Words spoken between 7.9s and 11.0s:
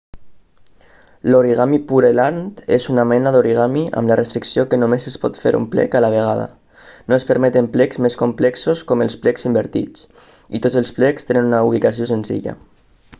més complexos com els plecs invertits i tots els